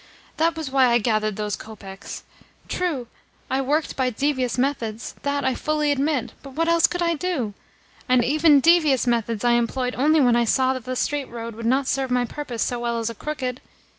That 0.37 0.57
was 0.57 0.71
why 0.71 0.85
I 0.87 0.97
gathered 0.97 1.35
those 1.35 1.55
kopecks. 1.55 2.23
True, 2.67 3.05
I 3.51 3.61
worked 3.61 3.95
by 3.95 4.09
devious 4.09 4.57
methods 4.57 5.13
that 5.21 5.45
I 5.45 5.53
fully 5.53 5.91
admit; 5.91 6.33
but 6.41 6.53
what 6.53 6.67
else 6.67 6.87
could 6.87 7.03
I 7.03 7.13
do? 7.13 7.53
And 8.09 8.25
even 8.25 8.61
devious 8.61 9.05
methods 9.05 9.43
I 9.45 9.51
employed 9.51 9.93
only 9.95 10.19
when 10.19 10.35
I 10.35 10.43
saw 10.45 10.73
that 10.73 10.85
the 10.85 10.95
straight 10.95 11.29
road 11.29 11.53
would 11.53 11.67
not 11.67 11.85
serve 11.85 12.09
my 12.09 12.25
purpose 12.25 12.63
so 12.63 12.79
well 12.79 12.97
as 12.97 13.11
a 13.11 13.13
crooked. 13.13 13.61